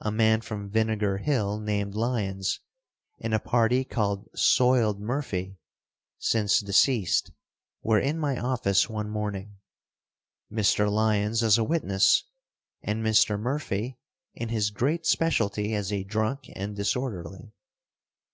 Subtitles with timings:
[0.00, 2.60] A man from Vinegar Hill named Lyons
[3.18, 5.58] and a party called Soiled Murphy
[6.18, 7.30] (since deceased),
[7.82, 9.58] were in my office one morning
[10.50, 10.90] Mr.
[10.90, 12.24] Lyons as a witness,
[12.82, 13.38] and Mr.
[13.38, 13.98] Murphy
[14.32, 17.52] in his great specialty as a drunk and disorderly.